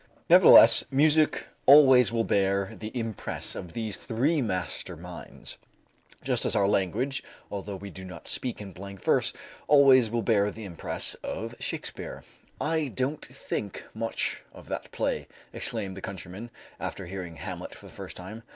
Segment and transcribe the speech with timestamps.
[0.31, 5.59] Nevertheless, music always will bear the impress of these three master minds,
[6.23, 9.31] just as our language, although we do not speak in blank verse,
[9.67, 12.23] always will bear the impress of Shakespeare.
[12.59, 16.49] "I don't think much of that play," exclaimed the countryman,
[16.79, 18.41] after hearing "Hamlet" for the first time.